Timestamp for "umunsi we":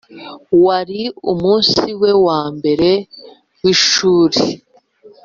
1.31-2.11